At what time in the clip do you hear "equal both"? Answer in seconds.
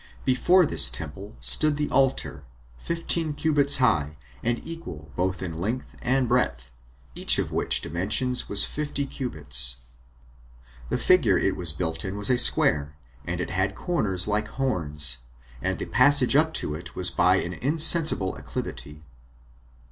4.65-5.43